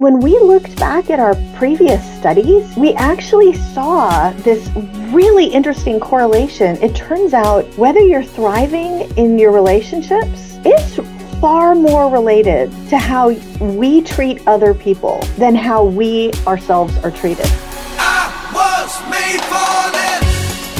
[0.00, 4.70] When we looked back at our previous studies, we actually saw this
[5.12, 6.80] really interesting correlation.
[6.80, 11.00] It turns out whether you're thriving in your relationships, it's
[11.40, 13.30] far more related to how
[13.60, 17.50] we treat other people than how we ourselves are treated.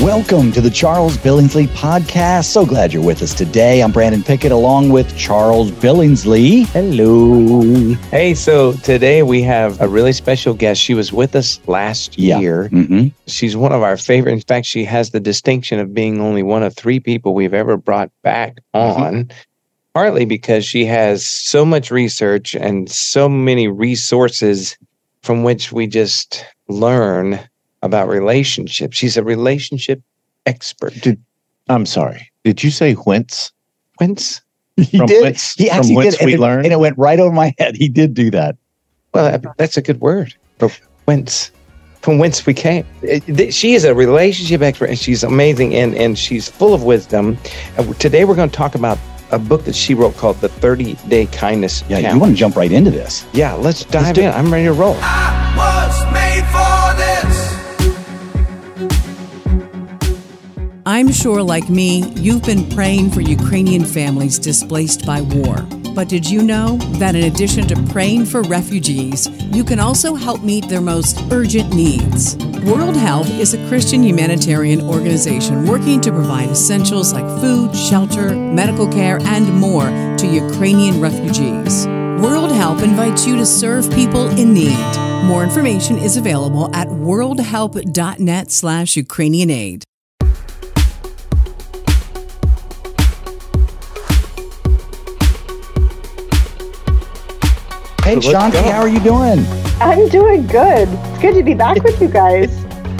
[0.08, 2.46] Welcome to the Charles Billingsley Podcast.
[2.46, 3.82] So glad you're with us today.
[3.82, 6.64] I'm Brandon Pickett along with Charles Billingsley.
[6.68, 7.92] Hello.
[8.10, 10.80] Hey, so today we have a really special guest.
[10.80, 12.38] She was with us last Yeah.
[12.38, 12.70] year.
[12.72, 13.08] Mm-hmm.
[13.26, 14.32] She's one of our favorite.
[14.32, 17.76] In fact, she has the distinction of being only one of three people we've ever
[17.76, 18.80] brought back Mhm.
[18.98, 19.30] on.
[19.92, 24.74] Partly because she has so much research and so many resources
[25.22, 27.40] from which we just learn
[27.82, 28.96] about relationships.
[28.96, 30.02] She's a relationship
[30.46, 30.94] expert.
[31.68, 32.30] I'm sorry.
[32.44, 33.52] Did you say whence?
[33.98, 34.40] Whence?
[34.76, 35.22] He From did.
[35.22, 36.64] whence- he from actually whence did, and we it, learn?
[36.64, 37.76] and it went right over my head.
[37.76, 38.56] He did do that.
[39.12, 40.34] Well, that's a good word.
[40.58, 41.50] But whence?
[42.02, 42.84] From whence we came.
[43.02, 46.84] It- th- She is a relationship expert and she's amazing and, and she's full of
[46.84, 47.36] wisdom.
[47.76, 48.98] And today we're going to talk about
[49.32, 52.14] a book that she wrote called The 30 Day Kindness Yeah, Challenge.
[52.14, 53.26] you want to jump right into this?
[53.32, 54.30] yeah, let's dive do in.
[54.32, 54.94] I'm ready to roll.
[60.98, 65.58] I'm sure, like me, you've been praying for Ukrainian families displaced by war.
[65.94, 70.42] But did you know that in addition to praying for refugees, you can also help
[70.42, 72.34] meet their most urgent needs?
[72.64, 78.90] World Help is a Christian humanitarian organization working to provide essentials like food, shelter, medical
[78.90, 79.86] care, and more
[80.18, 81.86] to Ukrainian refugees.
[82.24, 84.96] World Help invites you to serve people in need.
[85.26, 89.84] More information is available at worldhelp.net slash Ukrainian aid.
[98.08, 98.70] Hey, So let's Shaunti, go.
[98.70, 99.44] how are you doing?
[99.80, 100.88] I'm doing good.
[100.88, 102.50] It's good to be back with you guys.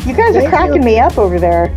[0.06, 1.75] You guys are cracking me up over there.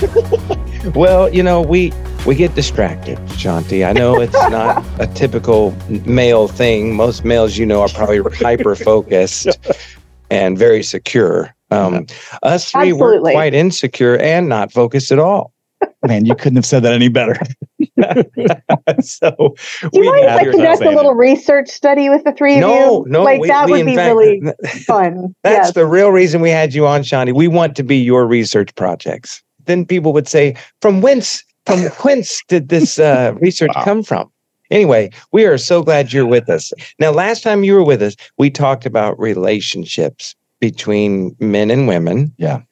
[0.94, 1.94] Well, you know, we
[2.26, 3.88] we get distracted, Shaunti.
[3.88, 5.74] I know it's not a typical
[6.04, 6.94] male thing.
[6.94, 9.48] Most males, you know, are probably hyper focused
[10.30, 11.54] and very secure.
[11.70, 12.06] Um,
[12.42, 15.54] us three were quite insecure and not focused at all.
[16.06, 17.34] Man, you couldn't have said that any better.
[19.00, 22.54] so Do you we mind if I conduct a little research study with the three
[22.54, 23.04] of you?
[23.06, 24.40] no, like we- that we would be fact- really
[24.86, 25.34] fun.
[25.42, 25.74] That's yes.
[25.74, 27.34] the real reason we had you on, Shaunti.
[27.34, 29.42] We want to be your research projects.
[29.66, 31.42] Then people would say, "From whence?
[31.66, 33.84] From whence did this uh, research Wow.
[33.84, 34.30] come from?"
[34.70, 36.72] Anyway, we are so glad you're with us.
[36.98, 42.32] Now, last time you were with us, we talked about relationships between men and women.
[42.38, 42.62] Yeah.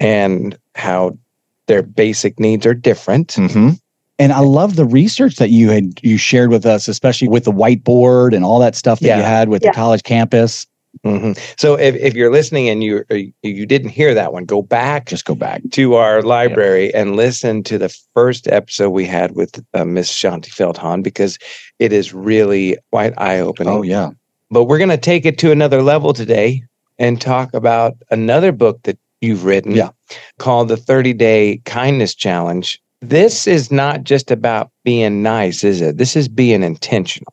[0.00, 1.18] and how
[1.66, 3.28] their basic needs are different.
[3.30, 3.70] Mm-hmm.
[4.18, 7.52] And I love the research that you had you shared with us, especially with the
[7.52, 9.70] whiteboard and all that stuff that you had with Yeah.
[9.70, 10.66] the college campus.
[11.06, 11.38] Mhm.
[11.56, 13.04] So, if, if you're listening and you
[13.42, 15.60] you didn't hear that one, go back Just go back.
[15.72, 20.48] to our library and listen to the first episode we had with uh, Miss Shaunti
[20.50, 21.38] Feldhahn because
[21.78, 23.72] it is really quite eye opening.
[23.72, 24.10] Oh yeah.
[24.50, 26.62] But we're going to take it to another level today
[26.98, 29.90] and talk about another book that you've written Yeah.
[30.38, 32.80] called The 30 Day Kindness Challenge.
[33.00, 35.98] This is not just about being nice, is it?
[35.98, 37.32] This is being intentional.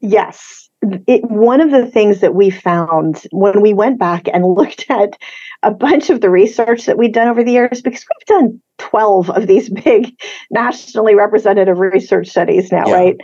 [0.00, 0.68] Yes.
[1.06, 5.16] It, one of the things that we found when we went back and looked at
[5.62, 9.30] a bunch of the research that we'd done over the years, because we've done 12
[9.30, 10.12] of these big
[10.50, 12.94] nationally representative research studies now, Yeah.
[12.94, 13.16] right?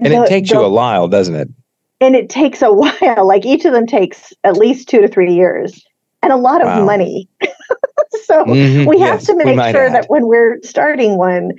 [0.00, 1.48] And The- it takes the- you a while, doesn't it?
[2.00, 3.26] and it takes a while.
[3.26, 5.84] Like each of them takes at least two to three years
[6.22, 6.84] and a lot of Wow.
[6.84, 7.28] money.
[8.24, 8.86] so Mhm.
[8.86, 9.94] we have Yes, to make sure add.
[9.94, 11.52] that when we're starting one,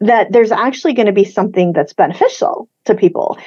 [0.00, 3.38] that there's actually going to be something that's beneficial to people.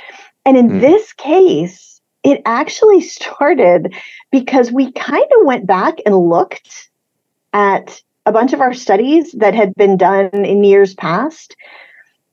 [0.46, 0.82] And in Mm.
[0.82, 3.94] this case, it actually started
[4.32, 6.90] because we kind of went back and looked
[7.54, 11.56] at a bunch of our studies that had been done in years past.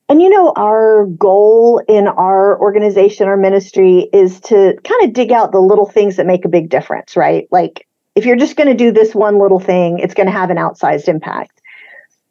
[0.09, 5.33] And you know, our goal in our organization, our ministry is to kind of dig
[5.33, 7.47] out the little things that make a big difference, right?
[7.51, 10.51] Like if you're just going to do this one little thing, it's going to have
[10.51, 11.61] an outsized impact.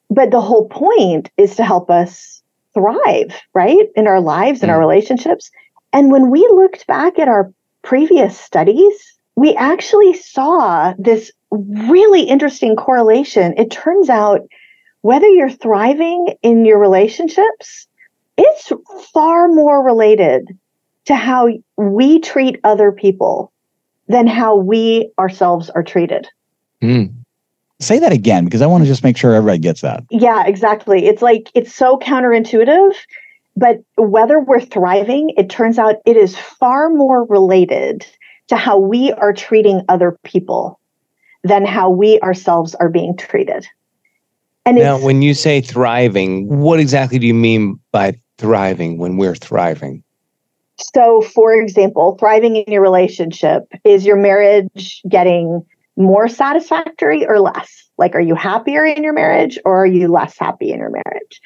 [0.10, 2.42] But the whole point is to help us
[2.74, 3.88] thrive, right?
[3.95, 4.81] In our lives and our mm.
[4.81, 5.51] relationships.
[5.94, 7.51] And when we looked back at our
[7.81, 13.54] previous studies, we actually saw this really interesting correlation.
[13.57, 14.42] It turns out
[15.01, 17.88] whether you're thriving in your relationships,
[18.38, 18.72] it's
[19.13, 20.57] far more related
[21.06, 23.51] to how we treat other people
[24.12, 26.28] than how we ourselves are treated.
[26.81, 27.13] Mm.
[27.80, 30.04] Say that again because I want to just make sure everybody gets that.
[30.12, 31.06] Yeah, exactly.
[31.08, 32.94] It's like it's so counterintuitive,
[33.56, 38.06] but whether we're thriving, it turns out it is far more related
[38.50, 40.80] to how we are treating other people
[41.44, 43.66] than how we ourselves are being treated.
[44.66, 49.36] And now, when you say thriving, what exactly do you mean by thriving when we're
[49.36, 50.04] thriving?
[50.94, 55.66] So, for example, thriving in your relationship is your marriage getting
[55.98, 57.89] more satisfactory or less?
[57.98, 61.42] Like, are you happier in your marriage or are you less happy in your marriage?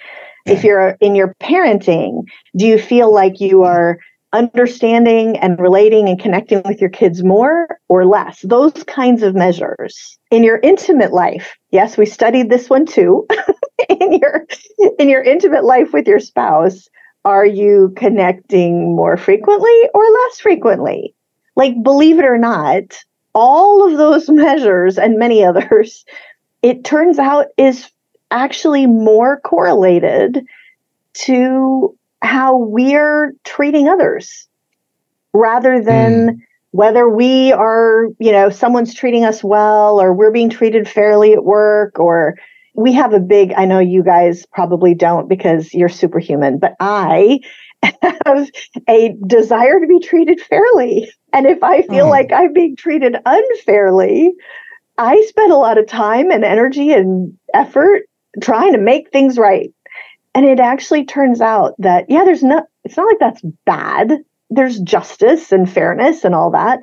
[0.45, 2.23] If you're in your parenting,
[2.55, 3.97] do you feel like you are
[4.31, 8.41] understanding and relating and connecting with your kids more or less?
[8.41, 10.17] Those kinds of measures.
[10.29, 13.25] In your intimate life, yes, we studied this one too.
[13.89, 14.45] in your
[14.99, 16.87] in your intimate life with your spouse,
[17.25, 21.13] are you connecting more frequently or less frequently?
[21.55, 26.05] Like believe it or not, all of those measures and many others,
[26.61, 27.89] it turns out is
[28.31, 30.45] actually more correlated
[31.13, 34.47] to how we're treating others
[35.33, 36.39] rather than mm.
[36.71, 41.43] whether we are, you know, someone's treating us well or we're being treated fairly at
[41.43, 42.35] work or
[42.75, 47.39] we have a big, I know you guys probably don't because you're superhuman, but I
[48.01, 48.49] have
[48.89, 51.11] a desire to be treated fairly.
[51.33, 52.09] And if I feel mm.
[52.09, 54.33] like I'm being treated unfairly,
[54.97, 58.03] I spend a lot of time and energy and effort
[58.41, 59.73] trying to make things right.
[60.33, 64.23] And it actually turns out that, yeah, there's not, it's not like that's bad.
[64.49, 66.79] There's justice and fairness and all that.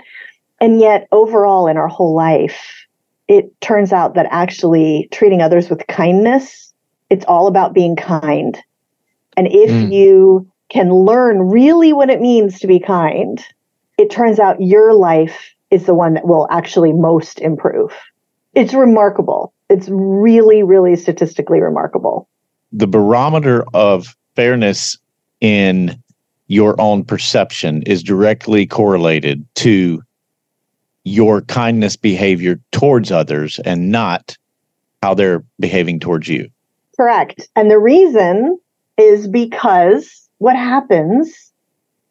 [0.61, 2.87] And yet, overall, in our whole life,
[3.33, 6.75] it turns out that actually treating others with kindness,
[7.09, 8.59] it's all about being kind.
[9.39, 9.91] And if mm.
[9.91, 13.43] you can learn really what it means to be kind,
[13.97, 17.95] it turns out your life is the one that will actually most improve.
[18.55, 19.55] It's remarkable.
[19.71, 22.29] It's really, really statistically remarkable.
[22.71, 24.99] The barometer of fairness
[25.41, 25.99] in
[26.49, 30.03] your own perception is directly correlated to
[31.05, 34.37] your kindness behavior towards others and not
[35.03, 36.49] how they're behaving towards you.
[36.97, 37.49] Correct.
[37.57, 38.59] And the reason
[38.97, 41.53] is because what happens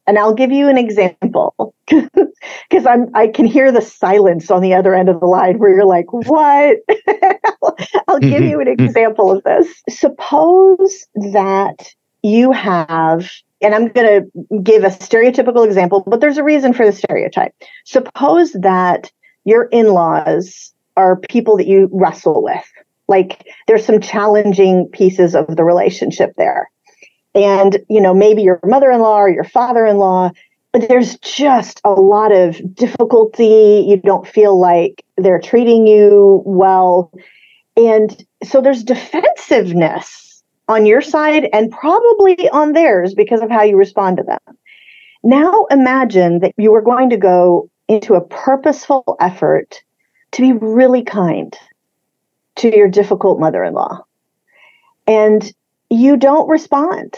[0.08, 4.74] and I'll give you an example because I'm I can hear the silence on the
[4.74, 6.78] other end of the line where you're like, "What?"
[8.08, 8.44] I'll give mm-hmm.
[8.44, 8.84] you an mm-hmm.
[8.84, 9.82] example of this.
[9.90, 13.30] Suppose that you have
[13.62, 17.54] and I'm going to give a stereotypical example, but there's a reason for the stereotype.
[17.86, 19.12] Suppose that
[19.46, 22.66] your in-laws are people that you wrestle with.
[23.08, 26.70] Like there's some challenging pieces of the relationship there
[27.34, 30.32] and you know maybe your mother-in-law or your father-in-law
[30.74, 37.12] but there's just a lot of difficulty you don't feel like they're treating you well
[37.78, 40.31] and so there's defensiveness
[40.68, 44.58] on your side and probably on theirs because of how you respond to them.
[45.24, 49.84] Now imagine that you are going to go into a purposeful effort
[50.32, 51.56] to be really kind
[52.56, 54.04] to your difficult mother-in-law.
[55.08, 55.52] And
[55.90, 57.18] you don't respond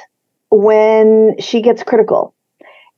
[0.49, 2.33] when she gets critical.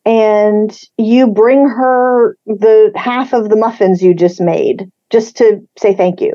[0.05, 5.93] And you bring her the half of the muffins you just made just to say
[5.93, 6.33] thank you.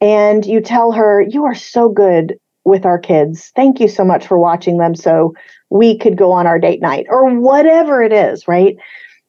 [0.00, 3.52] And you tell her you are so good with our kids.
[3.56, 5.34] Thank you so much for watching them so
[5.70, 8.76] we could go on our date night or whatever it is right?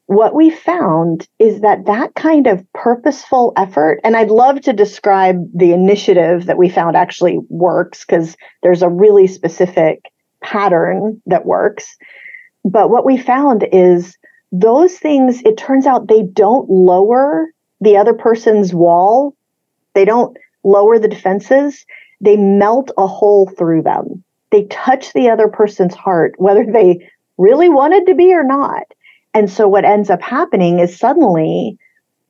[0.08, 5.38] What we found is that that kind of purposeful effort, and I'd love to describe
[5.56, 10.12] the initiative that we found actually works because there's a really specific
[10.42, 11.96] pattern that works.
[12.66, 14.18] But what we found is
[14.52, 17.48] those things, it turns out they don't lower
[17.80, 19.36] the other person's wall,
[19.94, 21.86] they don't lower the defenses,
[22.24, 24.24] they melt a hole through them.
[24.52, 28.84] They touch the other person's heart, whether they really wanted to be or not.
[29.34, 31.78] And so what ends up happening is suddenly,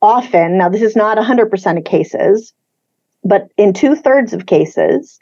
[0.02, 2.52] often, now this is not 100% of cases,
[3.22, 5.20] but in two thirds of cases,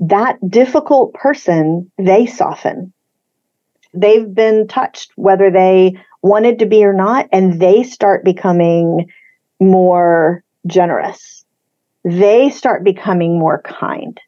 [0.00, 2.92] that difficult person, they soften.
[3.94, 9.10] They've been touched, whether they wanted to be or not, and they start becoming
[9.60, 11.39] more generous.
[12.04, 14.18] They start becoming more kind.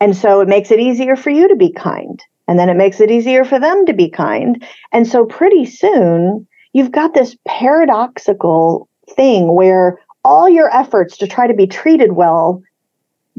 [0.00, 2.22] And so it makes it easier for you to be kind.
[2.48, 4.64] And then it makes it easier for them to be kind.
[4.92, 11.46] And so pretty soon, you've got this paradoxical thing where all your efforts to try
[11.46, 12.62] to be treated well,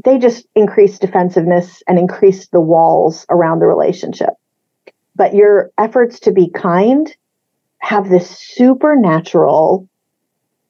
[0.04, 4.30] they just increase defensiveness and increase the walls around the relationship.
[5.14, 7.14] But your efforts to be kind
[7.78, 9.88] have this supernatural,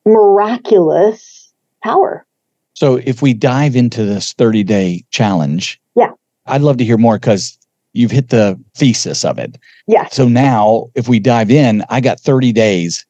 [0.04, 2.26] miraculous power.
[2.82, 6.10] So if we dive into this 30 day challenge, yeah,
[6.46, 7.56] I'd love to hear more because
[7.92, 9.56] you've hit the thesis of it.
[9.86, 10.08] Yeah.
[10.08, 13.06] So now if we dive in, I got 30 days.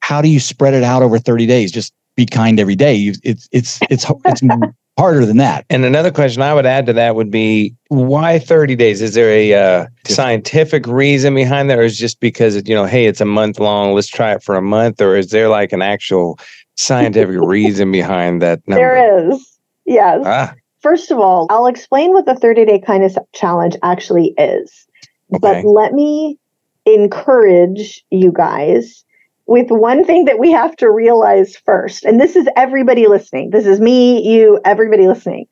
[0.00, 1.72] how do you spread it out over 30 days?
[1.72, 2.94] Just be kind every day.
[2.96, 4.42] You, it's it's it's it's
[4.98, 5.64] harder than that.
[5.70, 9.00] And another question I would add to that would be why 30 days?
[9.00, 12.84] Is there a uh, scientific reason behind that, or is it just because you know,
[12.84, 15.72] hey, it's a month long, let's try it for a month, or is there like
[15.72, 16.38] an actual
[16.78, 18.80] scientific reason behind that number?
[18.80, 19.58] There is.
[19.84, 20.22] Yes.
[20.24, 24.86] Ah, First of all, I'll explain what the 30 day kindness challenge actually is.
[25.34, 25.62] Okay.
[25.62, 26.38] But let me
[26.86, 29.04] encourage you guys
[29.46, 32.04] with one thing that we have to realize first.
[32.04, 33.50] And this is everybody listening.
[33.50, 35.46] This is me, you, everybody listening.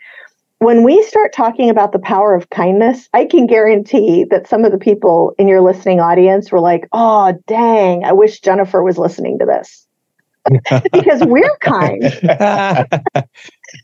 [0.59, 4.73] When we start talking about the power of kindness, I can guarantee that some of
[4.73, 9.39] the people in your listening audience were like, oh, dang, I wish Jennifer was listening
[9.39, 9.86] to this.
[10.93, 12.03] because we're kind.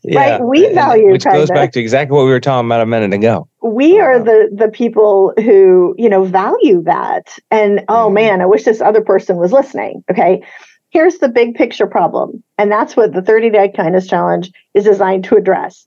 [0.03, 0.39] yeah.
[0.41, 3.47] We value Which goes back to exactly what we were talking about a minute ago.
[3.61, 8.13] we are the the people who you know value that and oh Mhm.
[8.13, 10.41] man i wish this other person was listening okay
[10.89, 15.23] here's the big picture problem and that's what the 30 day kindness challenge is designed
[15.25, 15.85] to address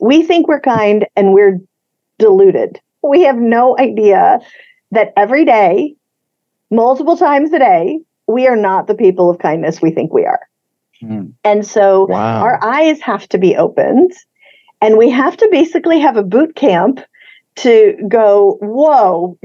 [0.00, 1.58] we think we're kind and we're
[2.18, 4.38] deluded we have no idea
[4.90, 5.94] that every day
[6.70, 10.40] multiple times a day we are not the people of kindness we think we are.
[11.02, 11.34] Mm.
[11.44, 12.40] and so Wow.
[12.42, 14.12] our eyes have to be opened
[14.80, 17.00] and we have to basically have a boot camp
[17.56, 19.36] to go whoa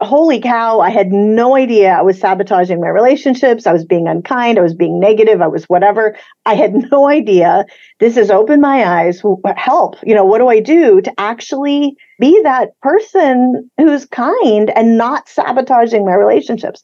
[0.00, 3.66] holy cow i had no idea i was sabotaging my relationships.
[3.66, 4.58] I was being unkind.
[4.58, 5.42] I was being negative.
[5.42, 6.16] I was whatever.
[6.46, 7.66] I had no idea.
[8.00, 9.22] This has opened my eyes.
[9.56, 9.96] Help.
[10.04, 15.28] You know what do i do to actually be that person who's kind and not
[15.28, 16.82] sabotaging my relationships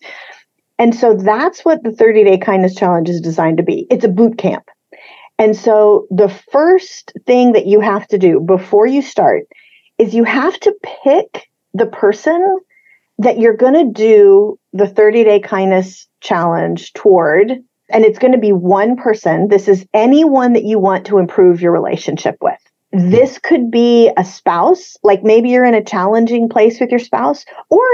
[0.80, 4.08] and so that's what the 30 day kindness challenge is designed to be it's a
[4.08, 4.64] boot camp
[5.40, 9.44] and so the first thing that you have to do before you start
[9.96, 12.58] is you have to pick the person
[13.20, 17.52] that you're going to do the 30 day kindness challenge toward.
[17.88, 19.48] And it's going to be one person.
[19.48, 22.58] This is anyone that you want to improve your relationship with.
[22.92, 27.44] This could be a spouse, like maybe you're in a challenging place with your spouse,
[27.68, 27.84] or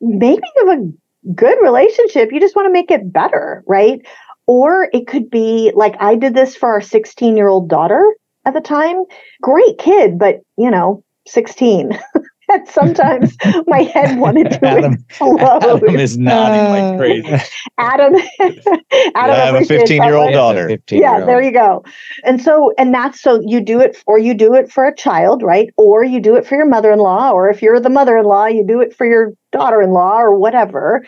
[0.00, 0.92] maybe you have a
[1.34, 2.30] good relationship.
[2.32, 4.00] You just want to make it better, right?
[4.46, 8.02] Or it could be like I did this for our 16 year old daughter
[8.44, 9.04] at the time.
[9.42, 11.98] Great kid, but you know, 16.
[12.48, 13.36] and sometimes
[13.66, 15.40] my head wanted to Adam- explode.
[15.40, 17.50] Adam is nodding like uh, crazy.
[17.78, 18.70] Adam, Adam,
[19.14, 20.68] I have a 15 year old daughter.
[20.68, 21.84] 15 Yeah, there you go.
[22.24, 25.42] And so, and that's so you do it, or you do it for a child,
[25.42, 25.72] right?
[25.76, 28.24] Or you do it for your mother in law, or if you're the mother in
[28.24, 31.04] law, you do it for your daughter in law, or whatever.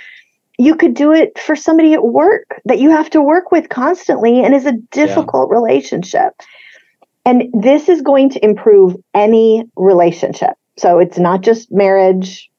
[0.61, 4.43] You could do it for somebody at work that you have to work with constantly
[4.43, 6.33] and is a difficult relationship.
[7.25, 10.58] And this is going to improve any relationship.
[10.79, 12.51] So it's not just marriage,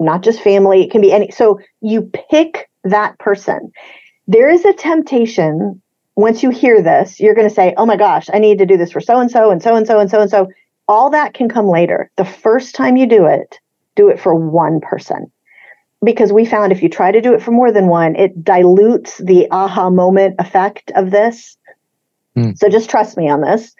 [0.00, 1.30] not just family, it can be any.
[1.30, 3.72] So you pick that person.
[4.26, 5.80] There is a temptation
[6.14, 8.76] once you hear this, you're going to say, oh my gosh, I need to do
[8.76, 10.48] this for so and so and so and so and so and so.
[10.88, 12.10] All that can come later.
[12.16, 13.58] The first time you do it,
[13.94, 15.30] do it for one person.
[16.04, 19.18] Because we found if you try to do it for more than one, it dilutes
[19.18, 21.56] the aha moment effect of this.
[22.34, 22.50] Hmm.
[22.56, 23.74] So just trust me on this.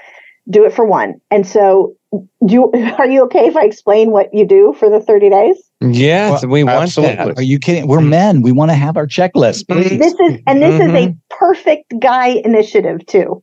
[0.48, 1.20] Do it for one.
[1.30, 5.00] And so, do you, are you okay if I explain what you do for the
[5.00, 5.56] 30 days?
[5.80, 7.16] Yes, Well, we want absolutely.
[7.16, 7.38] that.
[7.38, 7.86] Are you kidding?
[7.88, 8.42] We're men.
[8.42, 9.98] We want to have our checklist, please.
[9.98, 11.18] This is and this is a mm-hmm.
[11.30, 13.42] perfect guy initiative too,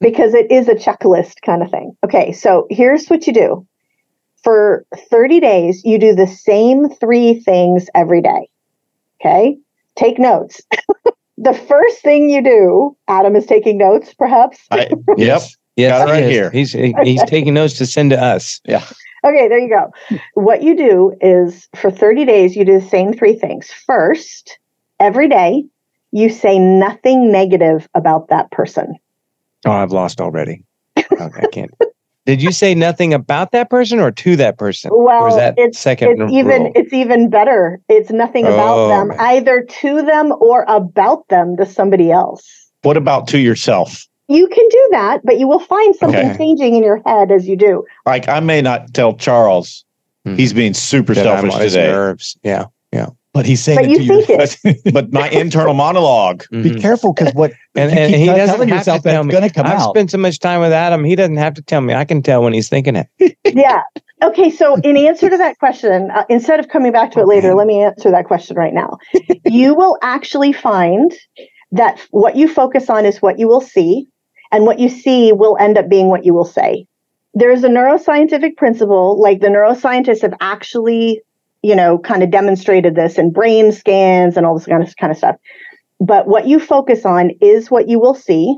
[0.00, 1.96] because it is a checklist kind of thing.
[2.04, 3.66] Okay, so here's what you do.
[4.42, 8.48] For 30 days, you do the same three things every day.
[9.20, 9.56] Okay?
[9.96, 10.60] Take notes.
[11.38, 14.58] the first thing you do, Adam is taking notes, perhaps.
[14.70, 15.42] I, yep.
[15.76, 16.50] Yes, Got it right he here.
[16.50, 18.60] He's he- he's taking notes to send to us.
[18.64, 18.84] Yeah.
[19.24, 20.18] Okay, there you go.
[20.34, 23.70] What you do is for 30 days, you do the same three things.
[23.86, 24.58] First,
[25.00, 25.64] every day,
[26.12, 28.94] you say nothing negative about that person.
[29.64, 30.64] Oh, I've lost already.
[30.98, 31.70] Okay, I can't.
[32.26, 34.90] Did you say nothing about that person or to that person?
[34.94, 36.72] Well, is that it's second it's even rule?
[36.74, 37.80] it's even better.
[37.88, 39.20] It's nothing about Oh, them, man.
[39.20, 42.70] either to them or about them to somebody else.
[42.82, 44.06] What about to yourself?
[44.28, 46.38] You can do that, but you will find something Okay.
[46.38, 47.84] changing in your head as you do.
[48.06, 49.84] Like I may not tell Charles
[50.24, 50.36] Hmm.
[50.36, 52.36] he's being super That I'm selfish today, nerves.
[52.42, 52.66] Yeah.
[53.34, 54.24] But he's saying But it you to you.
[54.26, 54.92] think it.
[54.94, 56.44] but my internal monologue.
[56.52, 56.80] Be Mhm.
[56.80, 59.32] careful because what And, and he doesn't have yourself to tell that's me.
[59.32, 59.90] going to come I've out.
[59.90, 61.02] spent so much time with Adam.
[61.02, 61.94] He doesn't have to tell me.
[61.94, 63.08] I can tell when he's thinking it.
[63.44, 63.82] yeah.
[64.22, 64.50] Okay.
[64.50, 67.66] So, in answer to that question, uh, instead of coming back to it later, let
[67.66, 68.98] me answer that question right now.
[69.44, 71.12] you will actually find
[71.72, 74.06] that what you focus on is what you will see,
[74.54, 76.86] and what you see will end up being what you will say.
[77.34, 81.20] There's a neuroscientific principle, like the neuroscientists have actually,
[81.62, 85.10] you know, kind of demonstrated this in brain scans and all this kind of kind
[85.10, 85.34] of stuff.
[85.98, 88.56] but what you focus on is what you will see,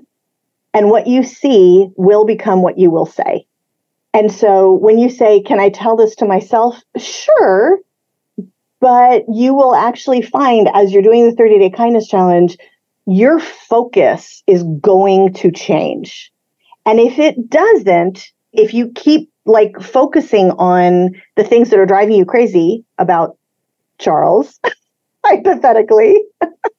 [0.74, 3.46] and what you see will become what you will say.
[4.12, 6.82] And so when you say, Can I tell this to myself?
[6.98, 7.78] Sure.
[8.80, 12.58] But you will actually find as you're doing the 30 day kindness challenge,
[13.06, 16.32] your focus is going to change.
[16.84, 22.16] And if it doesn't, if you keep like focusing on the things that are driving
[22.16, 23.36] you crazy about
[23.98, 24.58] Charles,
[25.24, 26.20] hypothetically,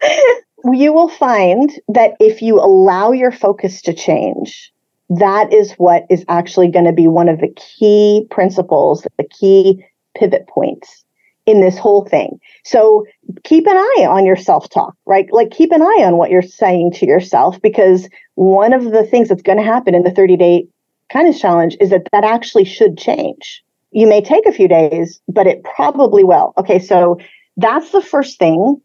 [0.74, 4.72] you will find that if you allow your focus to change,
[5.10, 9.84] that is what is actually going to be one of the key principles, the key
[10.16, 11.06] pivot points
[11.48, 12.40] in this whole thing.
[12.64, 13.06] So
[13.44, 15.28] keep an eye on your self talk, right?
[15.32, 19.30] Like keep an eye on what you're saying to yourself because one of the things
[19.30, 20.68] that's going to happen in the 30 day
[21.12, 23.64] kindness challenge is that that actually should change.
[23.92, 26.54] You may take a few days, but it probably will.
[26.58, 27.18] Okay, so
[27.56, 28.82] that's the first thing.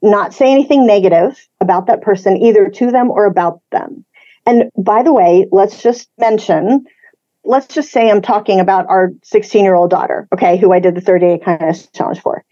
[0.00, 4.04] Not say anything negative about that person, either to them or about them.
[4.46, 6.86] And by the way, let's just mention
[7.44, 10.94] let's just say I'm talking about our 16 year old daughter, okay, who I did
[10.94, 12.44] the 30 day kindness challenge for.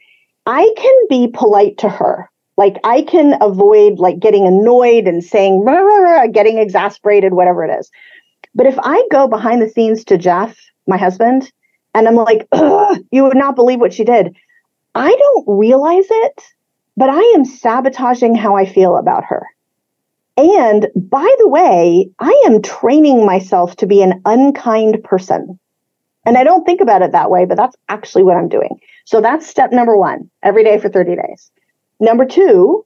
[0.47, 2.31] I can be polite to her.
[2.57, 7.64] Like I can avoid like getting annoyed and saying, rah, rah, rah, getting exasperated, whatever
[7.64, 7.90] it is.
[8.55, 11.52] But if I go behind the scenes to Jeff, my husband,
[11.95, 12.47] and I'm like,
[13.11, 14.35] you would not believe what she did.
[14.95, 16.43] I don't realize it,
[16.97, 19.47] but I am sabotaging how I feel about her.
[20.37, 25.59] And by the way, I am training myself to be an unkind person.
[26.26, 28.81] And I don't think about it that way, but that's actually what I'm doing.
[29.05, 31.50] So that's step number one every day for 30 days.
[32.00, 32.85] Number two,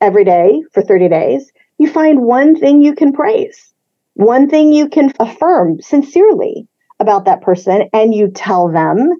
[0.00, 3.72] every day for 30 days, you find one thing you can praise,
[4.14, 6.66] one thing you can affirm sincerely
[6.98, 9.10] about that person, and you tell them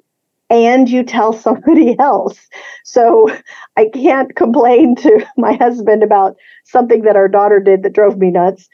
[0.50, 2.38] and you tell somebody else.
[2.85, 3.30] So
[3.76, 8.30] I can't complain to my husband about something that our daughter did that drove me
[8.30, 8.69] nuts,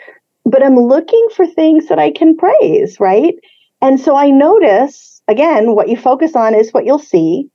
[0.45, 3.35] but I'm looking for things that I can praise, right?
[3.83, 7.51] And so I notice, again, what you focus on is what you'll see.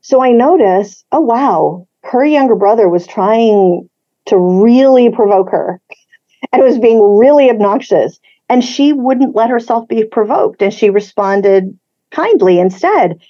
[0.00, 3.88] So I notice, oh, wow, her younger brother was trying
[4.26, 5.80] to really provoke her
[6.52, 8.20] and was being really obnoxious.
[8.48, 10.62] And she wouldn't let herself be provoked.
[10.62, 11.76] And she responded
[12.12, 13.20] kindly instead.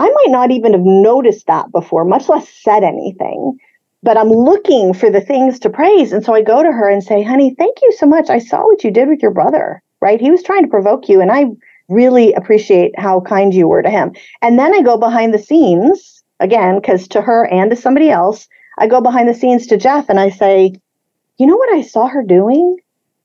[0.00, 3.58] I might not even have noticed that before, much less said anything.
[4.02, 6.12] But I'm looking for the things to praise.
[6.12, 8.30] And so I go to her and say, honey, thank you so much.
[8.30, 10.18] I saw what you did with your brother, right?
[10.18, 11.20] He was trying to provoke you.
[11.20, 11.44] And I
[11.90, 14.14] really appreciate how kind you were to him.
[14.40, 18.48] And then I go behind the scenes again, because to her and to somebody else,
[18.78, 20.72] I go behind the scenes to Jeff and I say,
[21.36, 22.78] you know what I saw her doing?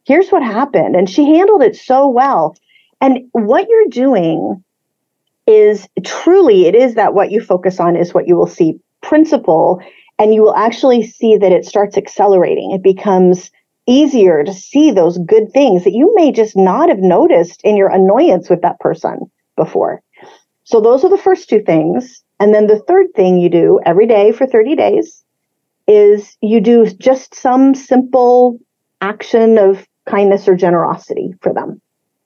[0.03, 0.97] Here's what happened.
[0.97, 2.57] And she handled it so well.
[2.99, 4.61] And what you're doing
[5.47, 9.81] is truly it is that what you focus on is what you will see principle
[10.17, 12.71] and you will actually see that it starts accelerating.
[12.71, 13.51] It becomes
[13.88, 17.89] easier to see those good things that you may just not have noticed in your
[17.89, 19.19] annoyance with that person
[19.55, 20.01] before.
[20.63, 22.23] So those are the first two things.
[22.39, 25.23] And then the third thing you do every day for 30 days
[25.88, 28.58] is you do just some simple
[29.01, 31.79] action of kindness or generosity for them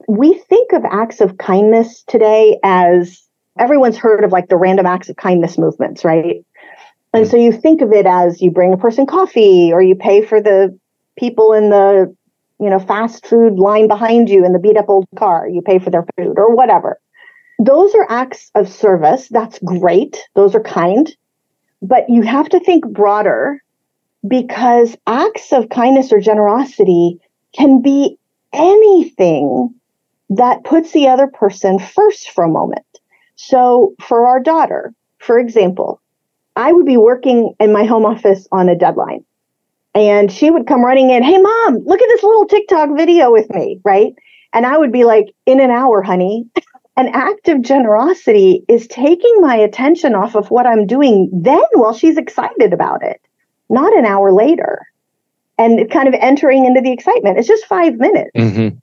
[0.10, 3.22] we think of acts of kindness today as
[3.60, 6.44] everyone's heard of like the random acts of kindness movements, right?
[7.14, 7.30] And hmm.
[7.30, 10.42] so you think of it as you bring a person coffee or you pay for
[10.42, 10.76] the
[11.16, 12.16] people in the
[12.60, 15.48] you know fast food line behind you in the beat up old car.
[15.48, 17.00] You pay for their food or whatever.
[17.64, 19.28] Those are acts of service.
[19.30, 20.18] That's great.
[20.34, 21.16] Those are kind.
[21.84, 23.62] But you have to think broader
[24.28, 27.20] because acts of kindness or generosity
[27.54, 28.18] can be
[28.54, 29.76] anything
[30.30, 32.86] that puts the other person first for a moment.
[33.36, 36.02] So, for our daughter, for example,
[36.56, 39.24] I would be working in my home office on a deadline,
[39.96, 43.50] and she would come running in, Hey, mom, look at this little TikTok video with
[43.50, 44.14] me, right?
[44.54, 46.48] And I would be like, In an hour, honey.
[46.98, 51.94] An act of generosity is taking my attention off of what I'm doing then while
[51.94, 53.22] she's excited about it,
[53.70, 54.86] not an hour later.
[55.58, 57.38] And kind of entering into the excitement.
[57.38, 58.32] It's just five minutes.
[58.36, 58.78] Mm-hmm.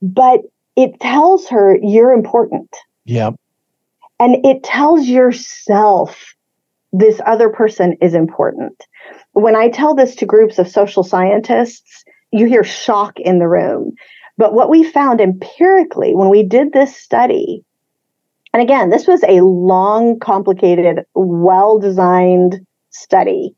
[0.00, 0.42] But
[0.76, 2.74] it tells her you're important.
[3.04, 3.30] Yeah.
[4.18, 6.34] And it tells yourself
[6.92, 8.84] this other person is important.
[9.32, 13.92] When I tell this to groups of social scientists, you hear shock in the room.
[14.36, 17.64] But what we found empirically when we did this study,
[18.52, 23.54] and again, this was a long, complicated, well designed study,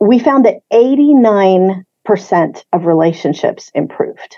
[0.00, 1.84] we found that 89%
[2.72, 4.36] of relationships improved.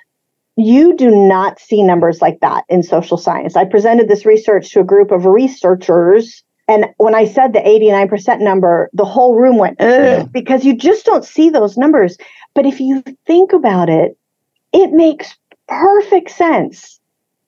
[0.56, 3.56] You do not see numbers like that in social science.
[3.56, 8.40] I presented this research to a group of researchers And when I said the 89%
[8.40, 10.22] number, the whole room went, Yeah.
[10.30, 12.16] because you just don't see those numbers.
[12.54, 14.16] But if you think about it,
[14.72, 15.36] it makes
[15.66, 17.00] perfect sense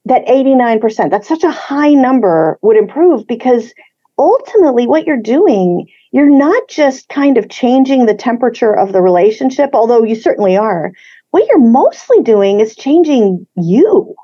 [0.07, 3.73] that 89%, that's such a high number, would improve because
[4.19, 9.71] ultimately what you're doing, you're not just kind of changing the temperature of the relationship,
[9.73, 10.93] although you certainly are.
[11.33, 14.15] What you're mostly doing is changing you.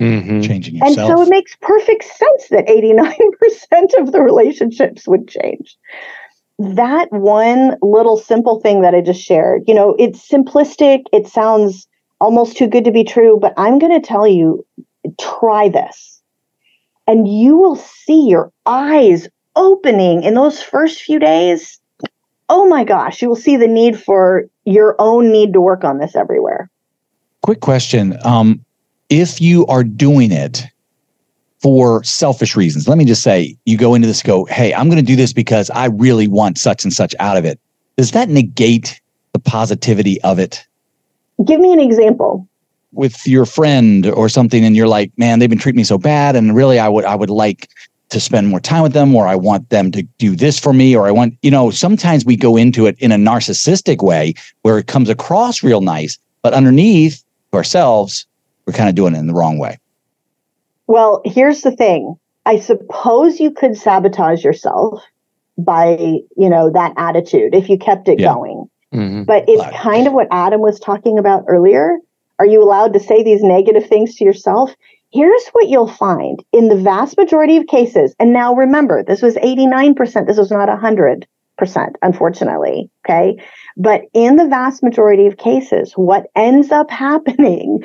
[0.00, 0.42] Mhm.
[0.42, 5.76] Changing And so it makes perfect sense that 89% of the relationships would change.
[6.58, 11.02] That one little simple thing that I just shared, you know, it's simplistic.
[11.12, 11.86] It sounds
[12.20, 14.64] almost too good to be true, but I'm going to tell you
[15.18, 16.22] try this.
[17.06, 21.78] And you will see your eyes opening in those first few days.
[22.52, 25.98] Oh my gosh, you will see the need for your own need to work on
[25.98, 26.68] this everywhere.
[27.42, 28.18] Quick question.
[28.24, 28.62] Um,
[29.08, 30.64] if you are doing it
[31.60, 34.98] for selfish reasons, let me just say you go into this, go, hey, I'm going
[34.98, 37.60] to do this because I really want such and such out of it.
[37.96, 39.00] Does that negate
[39.32, 40.66] the positivity of it
[41.44, 42.48] Give me an example.
[42.92, 44.64] with your friend or something?
[44.64, 46.34] And you're like, man, they've been treating me so bad.
[46.34, 47.68] And really, I would, I would like
[48.10, 50.94] to spend more time with them, or I want them to do this for me,
[50.96, 54.78] or I want, you know, sometimes we go into it in a narcissistic way where
[54.78, 58.26] it comes across real nice, but underneath ourselves,
[58.66, 59.78] we're kind of doing it in the wrong way.
[60.86, 62.16] Well, here's the thing.
[62.46, 65.02] I suppose you could sabotage yourself
[65.56, 65.96] by,
[66.36, 68.32] you know, that attitude if you kept it Yeah.
[68.32, 68.68] going.
[68.94, 69.26] Mhm.
[69.26, 69.74] But it's Right.
[69.74, 71.98] kind of what Adam was talking about earlier.
[72.38, 74.74] Are you allowed to say these negative things to yourself?
[75.12, 78.14] Here's what you'll find in the vast majority of cases.
[78.20, 80.26] And now remember, this was 89%.
[80.26, 81.24] This was not 100%,
[82.02, 82.90] unfortunately.
[83.04, 83.42] Okay.
[83.76, 87.84] But in the vast majority of cases, what ends up happening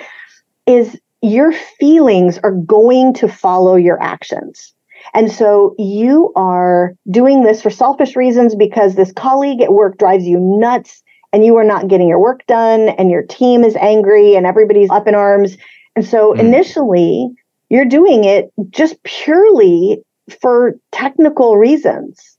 [0.68, 4.74] is your feelings are going to follow your actions.
[5.14, 10.26] And so you are doing this for selfish reasons because this colleague at work drives
[10.26, 14.36] you nuts and you are not getting your work done and your team is angry
[14.36, 15.58] and everybody's up in arms.
[15.96, 16.40] And so Mm.
[16.40, 17.30] initially
[17.70, 20.02] you're doing it just purely
[20.42, 22.38] for technical reasons.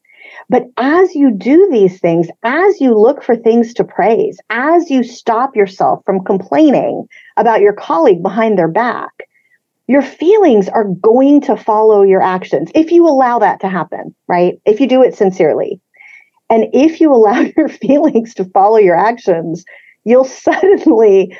[0.49, 5.03] But as you do these things, as you look for things to praise, as you
[5.03, 9.11] stop yourself from complaining about your colleague behind their back,
[9.89, 14.61] your feelings are going to follow your actions if you allow that to happen, right?
[14.65, 15.81] If you do it sincerely.
[16.51, 19.65] And if you allow your feelings to follow your actions,
[20.05, 21.37] you'll suddenly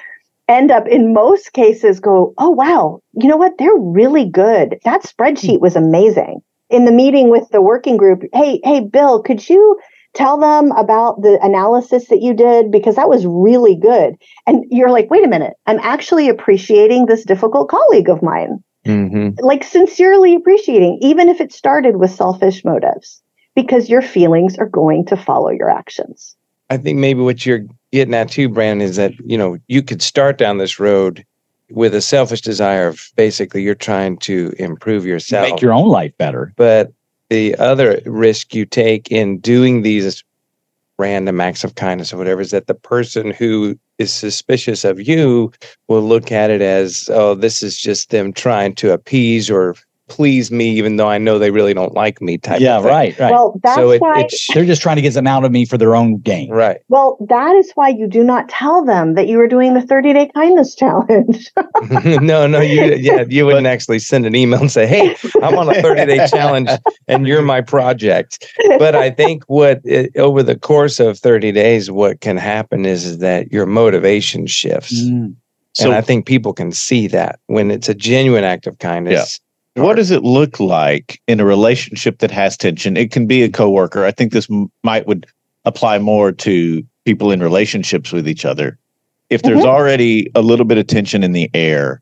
[0.49, 3.59] end up in most cases go, oh, wow, you know what?
[3.59, 4.79] They're really good.
[4.85, 6.41] That spreadsheet was amazing.
[6.71, 9.79] In the meeting with the working group, hey, hey, Bill, could you
[10.15, 12.73] tell them about the analysis that you did?
[12.73, 14.17] Because that was really good.
[14.47, 19.35] And you're like, wait a minute, I'm actually appreciating this difficult colleague of mine Mhm.
[19.41, 23.21] like sincerely appreciating, even if it started with selfish motives,
[23.55, 26.37] because your feelings are going to follow your actions.
[26.71, 30.03] I think maybe what you're getting at too, Brandon, is that you know you could
[30.03, 31.25] start down this road
[31.71, 36.17] with a selfish desire of basically you're trying to improve yourself, Make your own life
[36.17, 36.53] better.
[36.57, 36.93] but
[37.29, 40.23] the other risk you take in doing these
[40.99, 45.53] random acts of kindness or whatever is that the person who is suspicious of you
[45.89, 49.75] will look at it as oh this is just them trying to appease or
[50.09, 52.93] please me even though i know they really don't like me type Yeah, of thing.
[52.93, 53.33] right, right.
[53.33, 54.21] Well, that's so it, why.
[54.21, 56.51] it's They're just trying to get them out of me for their own gain.
[56.51, 59.81] right well, that is why you do not tell them that you are doing the
[59.83, 61.51] 30 day kindness challenge.
[62.23, 65.69] no, no, you yeah, you wouldn't actually send an email and say, "Hey, I'm on
[65.69, 66.71] a 30 day challenge,
[67.09, 68.47] and you're my project."
[68.79, 73.05] But I think what it, over the course of 30 days, what can happen is,
[73.05, 75.35] is that your motivation shifts, Mm.
[75.75, 79.41] So and I think people can see that when it's a genuine act of kindness.
[79.77, 82.97] What does it look like in a relationship that has tension?
[82.97, 84.05] It can be a coworker.
[84.05, 84.49] I think this
[84.83, 85.27] might would
[85.65, 88.79] apply more to people in relationships with each other.
[89.29, 89.67] If there's Mhm.
[89.67, 92.01] already a little bit of tension in the air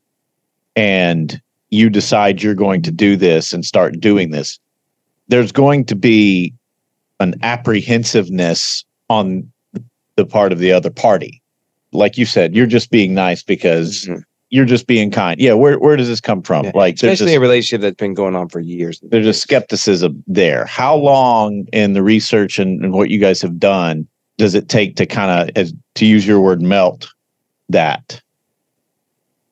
[0.77, 4.59] and you decide you're going to do this and start doing this,
[5.29, 6.53] there's going to be
[7.21, 9.51] an apprehensiveness on
[10.17, 11.41] the part of the other party.
[11.93, 14.23] Like you said, you're just being nice because Mhm.
[14.55, 15.41] You're just being kind.
[15.41, 16.67] Yeah, where where does this come from?
[16.67, 16.71] Yeah.
[16.77, 19.01] Like there's Especially this- a relationship that's been going on for years.
[19.03, 20.65] there's a skepticism there.
[20.67, 24.07] How long in the research and, and what you guys have done
[24.39, 27.09] does it take to kind of, to use your word, melt
[27.69, 28.21] that?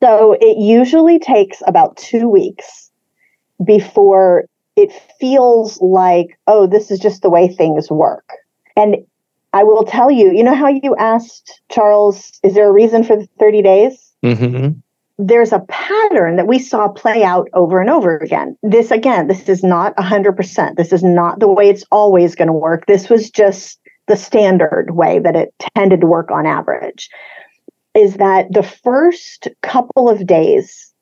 [0.02, 2.90] So it usually takes about two weeks
[3.64, 4.44] before
[4.76, 8.28] it feels like, oh, this is just the way things work.
[8.76, 8.96] And
[9.52, 13.16] I will tell you, you know how you asked Charles, is there a reason for
[13.16, 14.12] the 30 days?
[14.22, 14.68] hmm
[15.26, 18.56] there's a pattern that we saw play out over and over again.
[18.62, 20.76] This, again, this is not 100%.
[20.76, 22.86] This is not the way it's always going to work.
[22.86, 27.08] This was just the standard way that it tended to work on average.
[27.94, 30.92] Is that the first couple of days,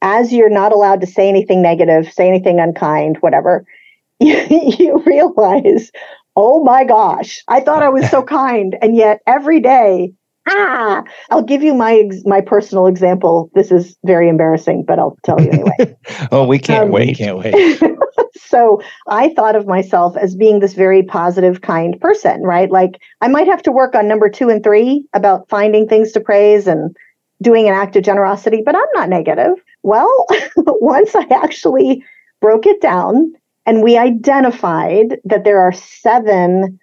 [0.00, 3.64] as you're not allowed to say anything negative, say anything unkind, whatever,
[4.18, 5.92] you, you realize,
[6.36, 8.76] oh my gosh, I thought I was so kind.
[8.82, 10.14] And yet every day
[10.48, 13.50] ah i'll give you my my personal example.
[13.54, 15.96] This is very embarrassing but i'll tell you anyway.
[16.32, 17.16] Oh we can't Um, wait.
[17.16, 17.80] Can't wait.
[18.36, 22.70] so i thought of myself as being this very positive kind person right?
[22.70, 26.20] Like i might have to work on number two and three about finding things to
[26.20, 26.94] praise and
[27.42, 29.54] doing an act of generosity but i'm not negative.
[29.82, 30.26] Well
[30.56, 32.04] once i actually
[32.40, 33.32] broke it down
[33.66, 36.78] and we identified that there are seven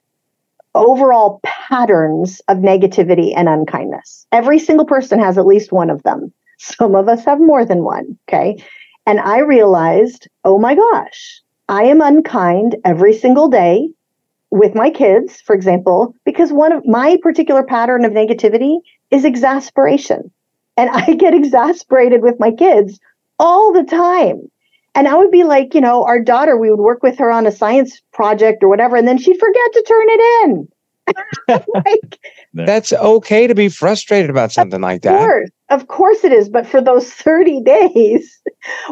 [0.75, 4.25] overall patterns of negativity and unkindness.
[4.31, 6.31] Every single person has at least one of them.
[6.57, 8.17] Some of us have more than one.
[8.27, 8.63] Okay.
[9.05, 13.89] And I realized, oh my gosh, I am unkind every single day
[14.51, 18.79] with my kids, for example, because one of my particular pattern of negativity
[19.11, 20.31] is exasperation.
[20.77, 22.99] And I get exasperated with my kids
[23.39, 24.49] all the time.
[24.99, 27.47] And I would be like, you know, our daughter, we would work with her on
[27.47, 30.67] a science project or whatever, and then she'd forget to turn it in.
[31.85, 32.19] like,
[32.53, 35.19] That's okay to be frustrated about something like of that.
[35.19, 36.49] course, of course it is.
[36.49, 38.41] But for those 30 days,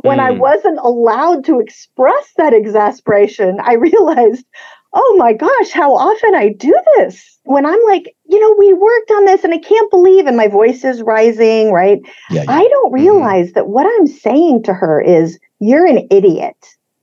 [0.03, 0.39] when I Mm.
[0.39, 4.45] wasn't allowed to express that exasperation, I realized,
[4.93, 7.37] oh my gosh, how often I do this.
[7.43, 10.47] When I'm like, you know, we worked on this and I can't believe, and my
[10.47, 11.99] voice is rising, right?
[12.29, 12.47] Yeah, yeah.
[12.55, 16.55] I don't realize that what I'm saying to her is, you're an idiot.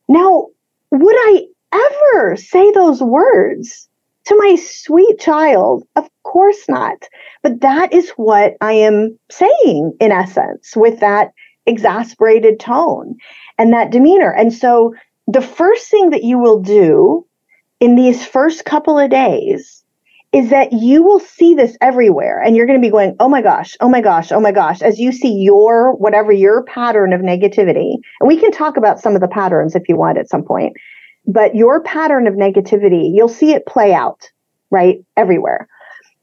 [0.08, 0.48] Now,
[0.90, 3.88] would I ever say those words
[4.26, 5.84] to my sweet child?
[5.96, 7.02] Of course not.
[7.42, 11.32] But that is what I am saying in essence with that
[11.66, 13.16] exasperated tone
[13.58, 14.32] and that demeanor.
[14.32, 14.94] And so
[15.26, 17.26] the first thing that you will do
[17.80, 19.83] in these first couple of days
[20.34, 23.40] is that you will see this everywhere and you're going to be going, oh my
[23.40, 27.20] gosh, oh my gosh, oh my gosh, as you see your, whatever your pattern of
[27.20, 27.98] negativity.
[28.20, 30.76] And we can talk about some of the patterns if you want at some point,
[31.24, 34.28] but your pattern of negativity, you'll see it play out,
[34.70, 34.98] right?
[35.16, 35.68] Everywhere.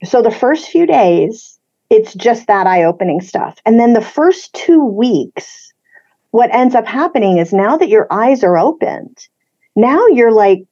[0.04, 1.58] So the first few days,
[1.90, 3.60] it's just that eye opening stuff.
[3.66, 5.72] And then the first two weeks,
[6.32, 9.18] what ends up happening is now that your eyes are opened,
[9.78, 10.66] now you're like,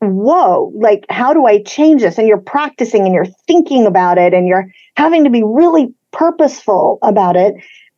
[0.00, 2.18] whoa, like, how do I change this?
[2.18, 6.98] And you're practicing and you're thinking about it and you're having to be really purposeful
[7.02, 7.54] about it.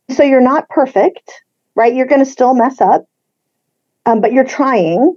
[0.09, 1.31] So you're not perfect,
[1.75, 1.93] right?
[1.93, 3.05] You're going to still mess up,
[4.05, 5.15] um, but you're trying.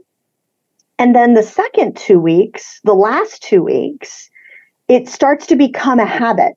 [0.99, 4.31] And then the second two weeks, the last two weeks,
[4.89, 6.53] it starts to become a habit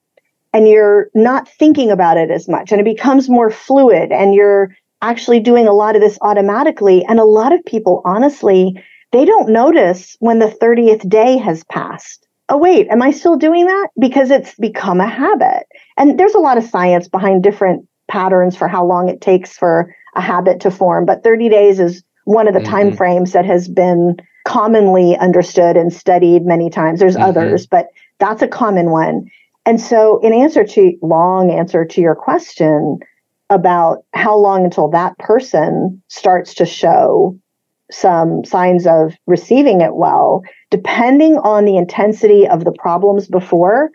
[0.53, 4.75] and you're not thinking about it as much and it becomes more fluid and you're
[5.01, 7.05] actually doing a lot of this automatically.
[7.05, 12.27] And a lot of people, honestly, they don't notice when the 30th day has passed.
[12.49, 13.89] Oh, wait, am I still doing that?
[13.99, 15.65] Because it's become a habit.
[15.97, 19.93] And there's a lot of science behind different patterns for how long it takes for
[20.15, 21.05] a habit to form.
[21.05, 22.97] But 30 days is one of the time Mhm.
[22.97, 26.99] frames that has been commonly understood and studied many times.
[26.99, 27.23] There's Mhm.
[27.23, 27.87] others, but
[28.19, 29.25] that's a common one.
[29.65, 32.99] And so, in answer to long answer to your question
[33.49, 37.37] about how long until that person starts to show
[37.91, 43.91] some signs of receiving it well, depending on the intensity of the problems before,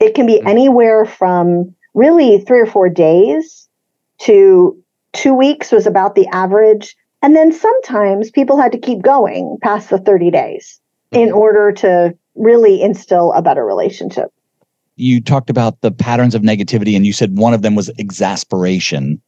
[0.00, 0.46] it can be Mhm.
[0.48, 3.68] anywhere from really three or four days
[4.18, 4.76] to
[5.12, 6.96] two weeks was about the average.
[7.22, 10.80] And then sometimes people had to keep going past the 30 days
[11.12, 14.30] in order to really instill a better relationship.
[14.96, 19.20] You talked about the patterns of negativity, and you said one of them was exasperation.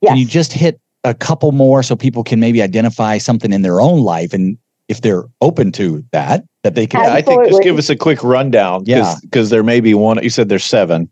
[0.00, 0.10] Yes.
[0.10, 3.80] Can you just hit a couple more so people can maybe identify something in their
[3.80, 4.58] own life, and
[4.88, 7.02] if they're open to that, that they can.
[7.04, 8.82] Yeah, I think just give us a quick rundown.
[8.86, 9.14] Yeah.
[9.22, 11.08] Because there may be one, you said there's seven.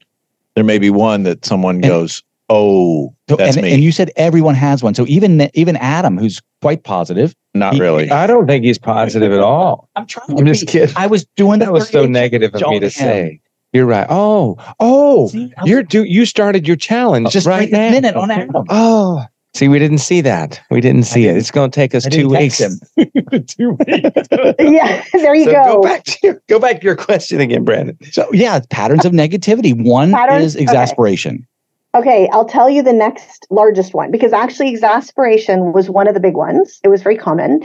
[0.55, 3.73] There may be one that someone And- goes, oh, So- that's and, me.
[3.73, 4.95] and you said everyone has one.
[4.95, 8.11] So even even Adam, who's quite positive, Not he- really.
[8.11, 9.89] I don't think he's positive at all.
[9.97, 10.39] I'm trying.
[10.39, 10.95] I'm just kidding.
[10.97, 12.91] I was doing That was so negative of me to him.
[12.91, 13.41] say.
[13.73, 14.07] You're right.
[14.11, 17.91] Oh, oh, See, you're do you started your challenge just right right now.
[17.91, 18.65] minute on Adam.
[18.71, 19.25] Oh,
[19.55, 20.61] see, we didn't see that.
[20.71, 21.29] We didn't see it.
[21.29, 22.59] didn't- It's going to take us two weeks.
[22.59, 24.29] two weeks.
[24.59, 25.65] yeah, there you so go.
[25.77, 27.97] go back to your, go back to your question again, Brandon.
[28.13, 29.75] So yeah, patterns of negativity.
[29.85, 30.45] One Patterns?
[30.45, 30.63] is Okay.
[30.65, 31.47] exasperation.
[31.95, 36.21] Okay, I'll tell you the next largest one because actually exasperation was one of the
[36.21, 36.79] big ones.
[36.85, 37.65] It was very common.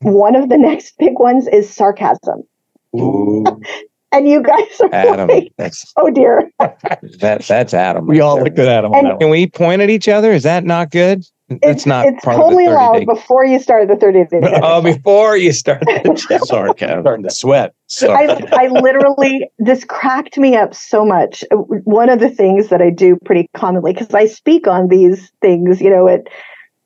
[0.00, 2.42] One of the next big ones is sarcasm.
[4.14, 4.18] Ooh.
[4.18, 6.50] And you guys are Adam, like, that's oh dear.
[6.58, 8.06] that that's Adam.
[8.06, 8.44] We right all there.
[8.44, 8.92] looked at Adam.
[8.94, 10.32] And- Can we point at each other?
[10.32, 11.24] Is that not good?
[11.50, 13.04] That's It's, not it's part totally of the allowed day.
[13.06, 14.40] before you start the 30 day.
[14.62, 17.00] Oh, before you start the Sorry, Kat.
[17.00, 17.74] starting to sweat.
[18.02, 21.42] I, I literally, this cracked me up so much.
[21.50, 25.80] One of the things that I do pretty commonly, because I speak on these things,
[25.80, 26.26] you know, at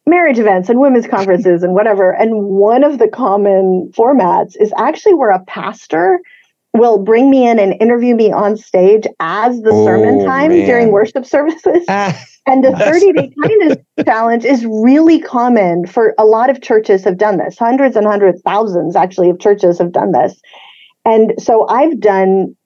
[0.06, 2.12] marriage events and women's conferences and whatever.
[2.12, 6.20] And one of the common formats is actually where a pastor
[6.74, 10.66] will bring me in and interview me on stage as the sermon Oh, time man.
[10.66, 11.84] during worship services.
[11.88, 17.04] Ah, And the 30 day kindness challenge is really common for a lot of churches
[17.04, 17.58] have done this.
[17.58, 20.40] Hundreds and hundreds, thousands actually of churches have done this.
[21.04, 22.56] And so I've done,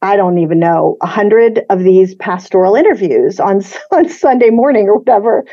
[0.00, 4.98] I don't even know, a hundred of these pastoral interviews on, on Sunday morning or
[4.98, 5.44] whatever.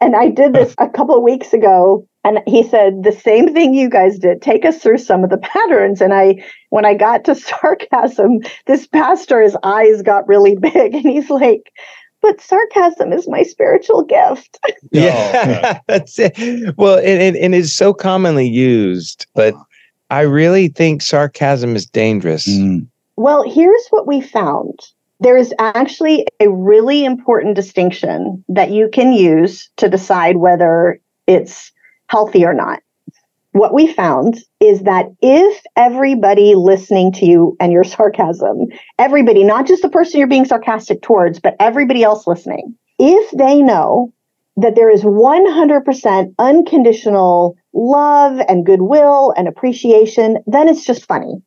[0.00, 2.06] And I did this a couple of weeks ago.
[2.24, 4.42] And he said the same thing you guys did.
[4.42, 6.00] Take us through some of the patterns.
[6.00, 11.06] And I, when I got to sarcasm, this pastor, his eyes got really big and
[11.06, 11.72] he's like,
[12.20, 14.58] but sarcasm is my spiritual gift.
[14.90, 16.76] yeah, that's it.
[16.76, 19.54] Well, and, and, and it's so commonly used, but
[20.10, 22.48] I really think sarcasm is dangerous.
[22.48, 22.88] Mm.
[23.16, 24.80] Well, here's what we found.
[25.20, 31.72] There is actually a really important distinction that you can use to decide whether it's
[32.08, 32.80] healthy or not.
[33.52, 38.66] What we found is that if everybody listening to you and your sarcasm,
[38.98, 43.62] everybody, not just the person you're being sarcastic towards, but everybody else listening, if they
[43.62, 44.12] know
[44.56, 51.42] that there is 100% unconditional love and goodwill and appreciation, then it's just funny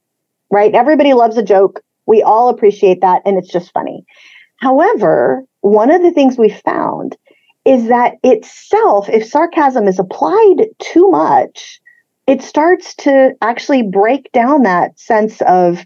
[0.51, 0.75] right?
[0.75, 1.81] Everybody loves a joke.
[2.05, 4.03] We all appreciate that, and it's just funny.
[4.57, 7.17] However, one of the things we found
[7.65, 11.79] is that itself, if sarcasm is applied too much,
[12.27, 15.85] it starts to actually break down that sense of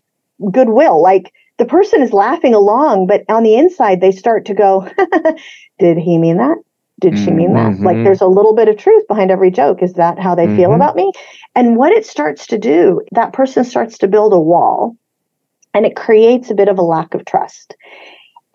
[0.51, 1.01] goodwill.
[1.01, 4.89] Like the person is laughing along, but on the inside, they start to go,
[5.79, 6.57] Did he mean that?
[6.99, 7.75] Did she mean that?
[7.81, 8.03] Like Mhm.
[8.03, 9.83] there's a little bit of truth behind every joke.
[9.83, 10.75] Is that how they feel Mhm.
[10.75, 11.11] about me?
[11.55, 14.95] And what it starts to do, that person starts to build a wall
[15.73, 17.75] and it creates a bit of a lack of trust.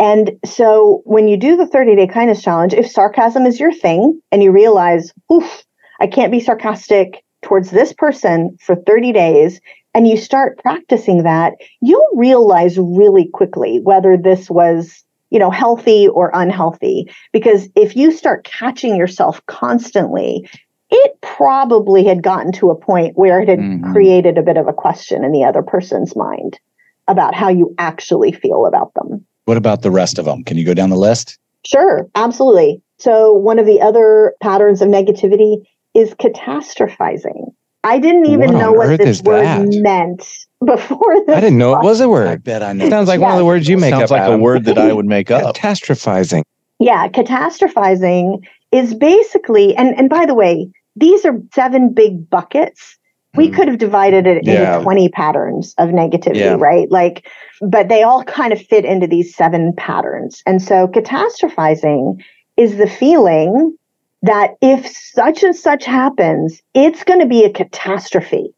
[0.01, 4.21] And so when you do the 30 day kindness challenge, if sarcasm is your thing
[4.33, 5.63] and you realize, oof,
[6.01, 9.61] I can't be sarcastic towards this person for 30 days,
[9.95, 16.09] and you start practicing that, you'll realize really quickly whether this was you know healthy
[16.09, 20.49] or unhealthy because if you start catching yourself constantly
[20.91, 23.93] it probably had gotten to a point where it had Mhm.
[23.93, 26.59] created a bit of a question in the other person's mind
[27.07, 29.25] about how you actually feel about them.
[29.51, 30.45] What about the rest of them?
[30.45, 31.37] Can you go down the list?
[31.67, 32.81] Sure, absolutely.
[33.01, 35.57] So, one of the other patterns of negativity
[35.93, 37.53] is catastrophizing.
[37.83, 39.67] I didn't even What know what this is word that?
[39.83, 40.25] meant
[40.65, 41.37] before this.
[41.37, 42.29] I didn't know it was a word.
[42.29, 42.85] I bet I know.
[42.85, 44.21] It sounds like one of the words you make Sounds up.
[44.21, 45.57] like a word that I would make up.
[45.57, 46.45] Catastrophizing.
[46.79, 52.97] Yeah, catastrophizing is basically, and, and by the way, these are seven big buckets.
[53.37, 53.55] We Mhm.
[53.55, 54.75] could have divided it Yeah.
[54.75, 56.57] into 20 patterns of negativity, Yeah.
[56.59, 56.91] right?
[56.91, 57.27] Like,
[57.63, 60.43] but they all kind of fit into these seven patterns.
[60.47, 62.21] And so catastrophizing
[62.57, 63.77] is the feeling
[64.23, 68.53] that if such and such happens, it's going to be a catastrophe.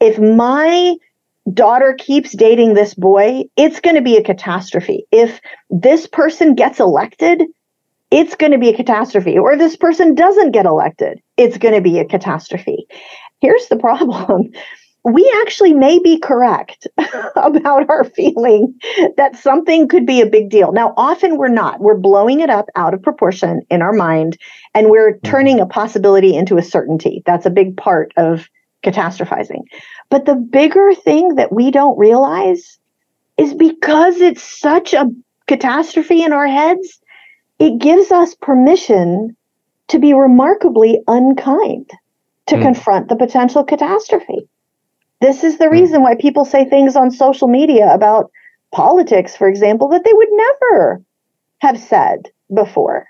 [0.00, 0.94] If my
[1.52, 5.06] daughter keeps dating this boy, it's going to be a catastrophe.
[5.12, 5.40] If
[5.70, 7.42] this person gets elected,
[8.10, 9.36] it's going to be a catastrophe.
[9.38, 12.86] Or if this person doesn't get elected, it's going to be a catastrophe.
[13.40, 14.52] Here's the problem.
[15.04, 16.88] We actually may be correct
[17.36, 18.74] about our feeling
[19.16, 20.72] that something could be a big deal.
[20.72, 21.80] Now, often we're not.
[21.80, 24.36] We're blowing it up out of proportion in our mind,
[24.74, 25.30] and we're mm-hmm.
[25.30, 27.22] turning a possibility into a certainty.
[27.24, 28.48] That's a big part of
[28.84, 29.62] catastrophizing.
[30.10, 32.78] But the bigger thing that we don't realize
[33.36, 35.10] is because it's such a
[35.46, 37.00] catastrophe in our heads,
[37.58, 39.36] it gives us permission
[39.88, 41.90] to be remarkably unkind,
[42.46, 42.62] to Hmm.
[42.62, 44.48] confront the potential catastrophe.
[45.20, 48.30] This is the reason why people say things on social media about
[48.72, 51.02] politics, for example, that they would never
[51.58, 53.06] have said before.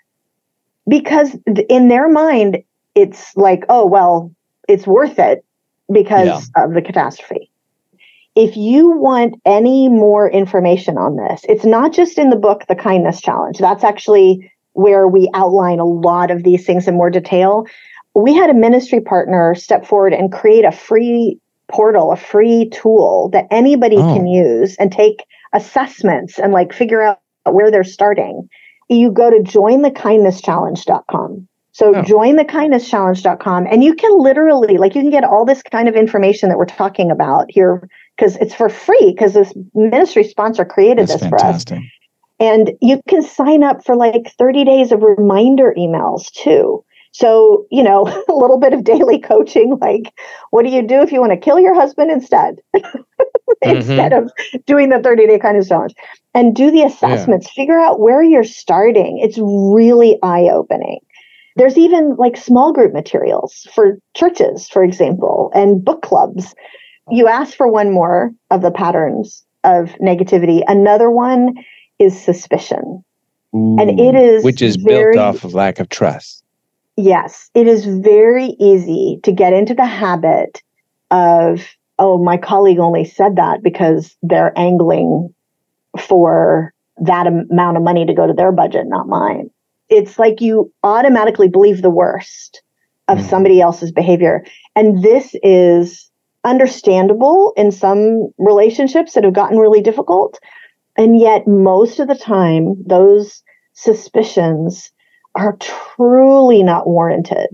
[0.88, 1.37] Because
[1.68, 2.62] in their mind,
[2.94, 4.31] it's like, oh, well,
[4.68, 5.44] it's worth it
[5.92, 7.51] because of the catastrophe.
[8.37, 12.76] If you want any more information on this, it's not just in the book, The
[12.76, 13.59] Kindness Challenge.
[13.59, 17.66] That's actually where we outline a lot of these things in more detail.
[18.17, 21.39] We had a ministry partner step forward and create a free
[21.69, 24.14] portal, a free tool that anybody Oh.
[24.14, 28.49] can use and take assessments and like figure out where they're starting.
[28.89, 31.47] You go to jointhekindnesschallenge.com.
[31.73, 32.03] So Oh.
[32.03, 36.57] jointhekindnesschallenge.com and you can literally like you can get all this kind of information that
[36.57, 37.87] we're talking about here
[38.17, 41.64] because it's for free because this ministry sponsor created That's this for us.
[41.64, 41.81] fantastic.
[42.41, 46.83] And you can sign up for like 30 days of reminder emails too.
[47.17, 50.12] So, you know, a little bit of daily coaching like,
[50.51, 52.57] what do you do if you want to kill your husband instead?
[53.64, 53.77] Mm-hmm.
[53.77, 54.31] instead of
[54.67, 55.95] doing the 30 day kindness challenge
[56.35, 59.19] and do the assessments, figure out where you're starting.
[59.19, 60.99] It's really eye opening.
[61.55, 66.55] There's even like small group materials for churches, for example, and book clubs.
[67.11, 70.62] You ask for one more of the patterns of negativity.
[70.67, 71.55] Another one
[71.99, 73.03] is suspicion.
[73.55, 76.43] And it is which is very, built off of lack of trust.
[76.97, 80.62] Yes, it is very easy to get into the habit
[81.11, 81.62] of,
[81.99, 85.34] oh, my colleague only said that because they're angling
[85.99, 89.51] for that amount of money to go to their budget, not mine.
[89.88, 92.62] It's like you automatically believe the worst
[93.09, 93.28] of Mhm.
[93.28, 94.44] somebody else's behavior.
[94.74, 96.11] And this is
[96.44, 100.38] understandable in some relationships that have gotten really difficult.
[100.97, 103.42] And yet, most of the time, those
[103.74, 104.90] suspicions
[105.37, 107.49] are truly not warranted.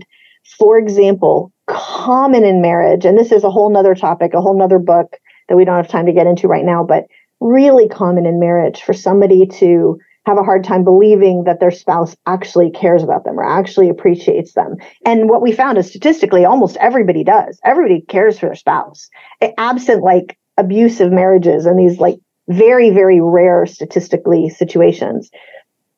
[0.57, 4.79] For example, common in marriage, and this is a whole nother topic, a whole nother
[4.79, 5.17] book
[5.49, 7.05] that we don't have time to get into right now, but
[7.39, 12.15] really common in marriage for somebody to have a hard time believing that their spouse
[12.25, 14.77] actually cares about them or actually appreciates them.
[15.05, 17.59] And what we found is statistically, almost everybody does.
[17.65, 19.09] Everybody cares for their spouse,
[19.57, 25.29] absent like abusive marriages and these like very, very rare statistically situations.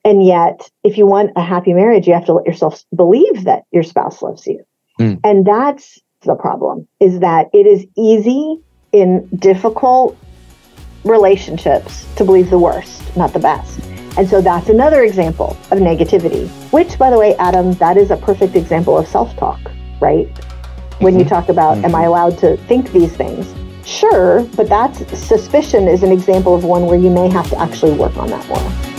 [0.05, 3.63] And yet, if you want a happy marriage, you have to let yourself believe that
[3.71, 4.63] your spouse loves you.
[4.99, 5.19] Mm.
[5.23, 8.59] And that's the problem is that it is easy
[8.91, 10.15] in difficult
[11.03, 13.79] relationships to believe the worst, not the best.
[14.17, 18.17] And so that's another example of negativity, which, by the way, Adam, that is a
[18.17, 19.59] perfect example of self talk,
[19.99, 20.27] right?
[20.99, 23.53] When you talk about, am I allowed to think these things?
[23.85, 27.93] Sure, but that's suspicion is an example of one where you may have to actually
[27.97, 28.94] work on that more.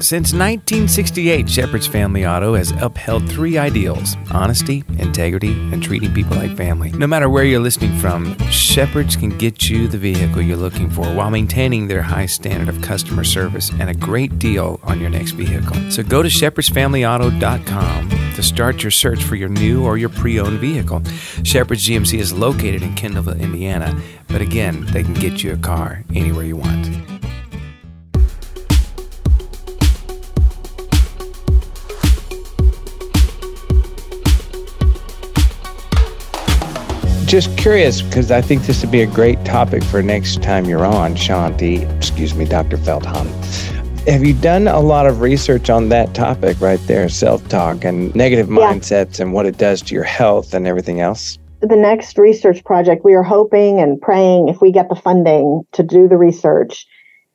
[0.00, 6.56] Since 1968, Shepherd's Family Auto has upheld three ideals honesty, integrity, and treating people like
[6.56, 6.92] family.
[6.92, 11.12] No matter where you're listening from, Shepherd's can get you the vehicle you're looking for
[11.12, 15.32] while maintaining their high standard of customer service and a great deal on your next
[15.32, 15.90] vehicle.
[15.90, 20.60] So go to shepherdsfamilyauto.com to start your search for your new or your pre owned
[20.60, 21.02] vehicle.
[21.42, 26.04] Shepherd's GMC is located in Kendallville, Indiana, but again, they can get you a car
[26.14, 27.17] anywhere you want.
[37.28, 40.86] Just curious, because I think this would be a great topic for next time you're
[40.86, 41.82] on, Shaunti.
[41.98, 42.78] Excuse me, Dr.
[42.78, 43.28] Feldhahn.
[44.08, 48.48] Have you done a lot of research on that topic right there, self-talk and negative
[48.48, 48.72] Yeah.
[48.72, 51.38] mindsets and what it does to your health and everything else?
[51.60, 55.82] the next research project, we are hoping and praying if we get the funding to
[55.82, 56.86] do the research,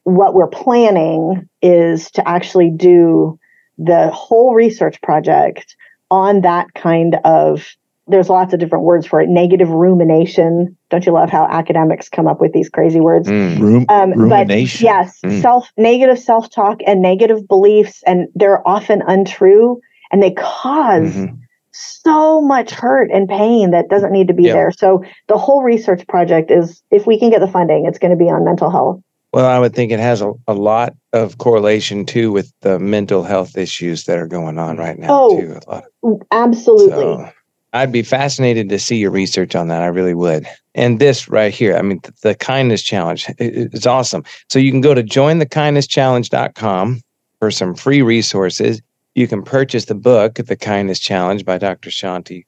[0.06, 3.38] what we're planning is to actually do
[3.78, 5.76] the whole research project
[6.10, 7.76] on that kind of
[8.08, 12.28] there's lots of different words for it negative rumination don't you love how academics come
[12.28, 13.60] up with these crazy words Mm.
[13.62, 15.42] Rum- um, but yes, Mm.
[15.42, 19.80] self negative self talk and negative beliefs, and they're often untrue,
[20.12, 21.38] and they because Mhm.
[21.72, 24.54] so much hurt and pain that doesn't need to be Yeah.
[24.54, 24.72] there.
[24.72, 28.18] So the whole research project is, if we can get the funding, it's going to
[28.18, 29.00] be on mental health.
[29.34, 33.24] Well, I would think it has a, a lot of correlation too with the mental
[33.24, 35.56] health issues that are going on right now Oh, too.
[35.66, 35.84] A lot.
[36.32, 36.90] Absolutely.
[36.92, 37.30] So
[37.74, 39.82] I'd be fascinated to see your research on that.
[39.82, 40.48] I really would.
[40.76, 44.24] And this right here, I mean, th- the kindness challenge is awesome.
[44.50, 47.02] So you can go to jointhekindnesschallenge.com
[47.40, 48.82] for some free resources.
[49.16, 51.90] You can purchase the book, The Kindness Challenge by Dr.
[51.90, 52.46] Shaunti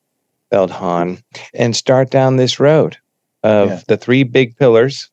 [0.51, 1.21] Feldhahn,
[1.53, 2.97] and start down this road
[3.43, 3.81] of Yeah.
[3.87, 5.09] the three big pillars,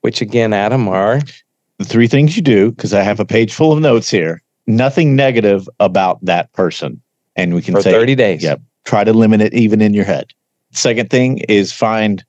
[0.00, 1.20] which again, Adam, are
[1.78, 4.42] the three things you do, because I have a page full of notes here.
[4.66, 7.00] Nothing negative about that person.
[7.36, 8.42] And we can for say 30 days.
[8.42, 8.60] Yep.
[8.86, 10.32] Try to limit it even in your head.
[10.72, 12.24] Second thing is find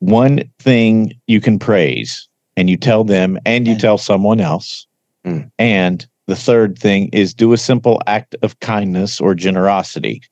[0.00, 3.80] one thing you can praise and you tell them and you Mm.
[3.80, 4.86] tell someone else.
[5.24, 5.50] Mm.
[5.58, 10.22] And the third thing is do a simple act of kindness or generosity.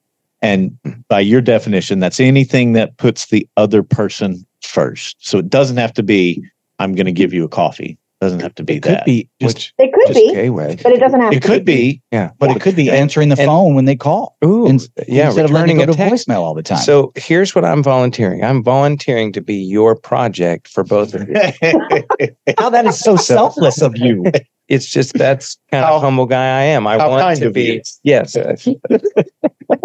[0.42, 0.76] And
[1.08, 5.16] by your definition, that's anything that puts the other person first.
[5.20, 6.42] So it doesn't have to be,
[6.78, 7.96] I'm going to give you a coffee.
[8.24, 9.04] It doesn't have to be It could that.
[9.04, 10.78] be just, Which it could just be, K-Way.
[10.82, 12.30] but it doesn't have to it to could be, Yeah.
[12.38, 14.36] but it could be answering the and- phone when they call.
[14.44, 16.26] Ooh, In- yeah, instead of letting returning it go a to text.
[16.28, 16.78] voicemail all the time.
[16.78, 18.42] So here's what I'm volunteering.
[18.42, 21.34] I'm volunteering to be your project for both of you.
[22.58, 24.24] how that is so selfless of you.
[24.68, 26.86] It's just that's kind How- of humble guy I am.
[26.86, 28.34] I want to be yes.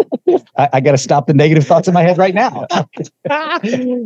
[0.56, 2.66] I, I got to stop the negative thoughts in my head right now.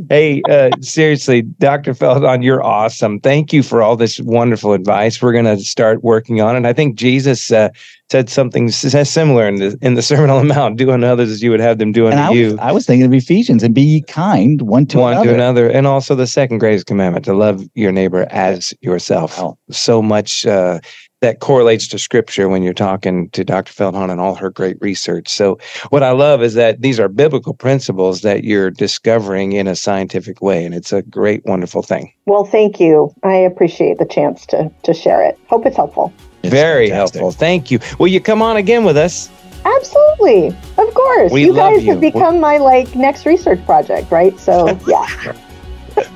[0.09, 1.95] hey, uh, seriously, Dr.
[1.95, 3.21] Feldhahn, you're awesome.
[3.21, 5.21] Thank you for all this wonderful advice.
[5.21, 6.67] We're going to start working on it.
[6.69, 7.71] I think Jesus uh,
[8.11, 11.43] said something similar in the in the Sermon on the Mount: "Do unto others as
[11.43, 13.75] you would have them do unto I was, you." I was thinking of Ephesians and
[13.75, 15.29] be kind one to one another.
[15.29, 19.39] to another, and also the second greatest commandment to love your neighbor as yourself.
[19.39, 19.59] Wow.
[19.71, 20.81] So much uh,
[21.25, 23.73] that correlates to scripture when you're talking to Dr.
[23.73, 25.27] Feldhahn and all her great research.
[25.27, 25.59] So,
[25.89, 30.43] what I love is that these are biblical principles that you're discovering in a scientific
[30.43, 32.13] way, and it's a great, wonderful thing.
[32.27, 33.15] Well, thank you.
[33.23, 35.39] I appreciate the chance to to share it.
[35.49, 36.13] Hope it's helpful.
[36.43, 37.21] It's Very fantastic.
[37.23, 37.39] helpful.
[37.39, 37.79] Thank you.
[37.99, 39.31] Will you come on again with us?
[39.65, 40.49] Absolutely.
[40.77, 41.33] Of course.
[41.33, 41.93] We you love guys you.
[41.93, 44.39] have become my like next research project, right?
[44.39, 45.35] So yeah.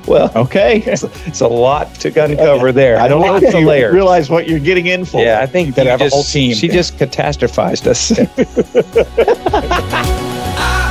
[0.07, 0.81] Well, Okay.
[0.85, 2.99] it's a lot to uncover there.
[2.99, 3.93] I don't know Lots if you layers.
[3.93, 5.21] realize what you're getting in for.
[5.23, 6.55] Yeah, I think better you have a whole team.
[6.55, 8.11] She just catastrophized us.
[8.17, 8.25] I